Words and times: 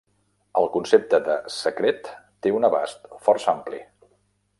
El 0.61 0.69
concepte 0.75 1.19
de 1.27 1.35
"secret" 1.55 2.09
té 2.45 2.53
un 2.61 2.65
abast 2.71 3.05
força 3.27 3.53
ampli. 3.55 3.83